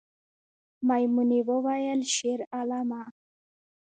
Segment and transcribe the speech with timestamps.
[0.87, 3.03] میمونۍ وویل شیرعالمه